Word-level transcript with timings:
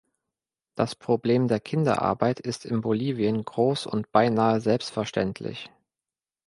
Das 0.73 0.95
Problem 0.95 1.47
der 1.47 1.59
Kinderarbeit 1.59 2.39
ist 2.39 2.65
in 2.65 2.81
Bolivien 2.81 3.45
groß 3.45 3.85
und 3.85 4.11
beinahe 4.11 4.59
selbstverständlich. 4.59 5.69